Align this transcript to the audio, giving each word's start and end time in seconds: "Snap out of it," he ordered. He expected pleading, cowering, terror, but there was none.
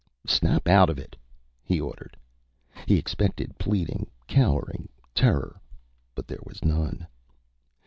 "Snap 0.25 0.67
out 0.67 0.89
of 0.89 0.97
it," 0.97 1.15
he 1.63 1.79
ordered. 1.79 2.17
He 2.87 2.97
expected 2.97 3.59
pleading, 3.59 4.09
cowering, 4.25 4.89
terror, 5.13 5.61
but 6.15 6.25
there 6.25 6.41
was 6.43 6.65
none. 6.65 7.05